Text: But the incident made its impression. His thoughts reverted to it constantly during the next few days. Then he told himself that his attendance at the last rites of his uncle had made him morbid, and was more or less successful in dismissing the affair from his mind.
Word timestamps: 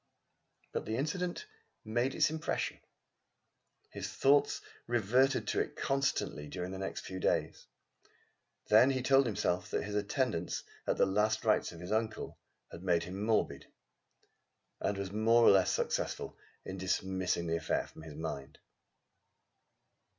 But 0.71 0.85
the 0.85 0.95
incident 0.97 1.45
made 1.85 2.15
its 2.15 2.31
impression. 2.31 2.79
His 3.91 4.11
thoughts 4.11 4.59
reverted 4.87 5.47
to 5.49 5.59
it 5.59 5.75
constantly 5.75 6.47
during 6.47 6.71
the 6.71 6.79
next 6.79 7.01
few 7.01 7.19
days. 7.19 7.67
Then 8.69 8.89
he 8.89 9.03
told 9.03 9.27
himself 9.27 9.69
that 9.69 9.83
his 9.83 9.93
attendance 9.93 10.63
at 10.87 10.97
the 10.97 11.05
last 11.05 11.45
rites 11.45 11.71
of 11.71 11.79
his 11.81 11.91
uncle 11.91 12.39
had 12.71 12.81
made 12.81 13.03
him 13.03 13.21
morbid, 13.23 13.67
and 14.79 14.97
was 14.97 15.11
more 15.11 15.43
or 15.43 15.51
less 15.51 15.71
successful 15.71 16.35
in 16.65 16.79
dismissing 16.79 17.45
the 17.45 17.57
affair 17.57 17.85
from 17.85 18.01
his 18.01 18.15
mind. 18.15 18.57